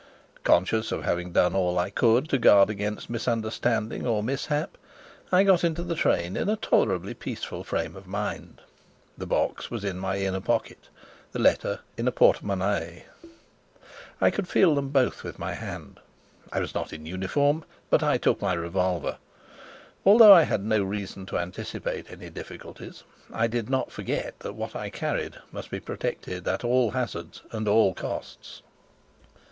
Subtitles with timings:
[0.43, 4.75] Conscious of having done all I could to guard against misunderstanding or mishap,
[5.31, 8.61] I got into the train in a tolerably peaceful frame of mind.
[9.15, 10.89] The box was in my inner pocket,
[11.33, 13.03] the letter in a portemonnaie.
[14.19, 15.99] I could feel them both with my hand.
[16.51, 19.17] I was not in uniform, but I took my revolver.
[20.03, 24.75] Although I had no reason to anticipate any difficulties, I did not forget that what
[24.75, 28.63] I carried must be protected at all hazards and all costs.